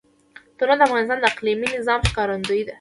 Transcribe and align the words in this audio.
تنوع 0.57 0.75
د 0.77 0.81
افغانستان 0.87 1.17
د 1.19 1.25
اقلیمي 1.31 1.67
نظام 1.77 1.99
ښکارندوی 2.09 2.61
ده. 2.65 2.69